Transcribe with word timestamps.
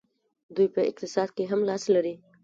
دوی 0.55 0.67
په 0.75 0.81
اقتصاد 0.89 1.29
کې 1.35 1.43
هم 1.51 1.61
لاس 1.69 1.83
لري. 1.95 2.15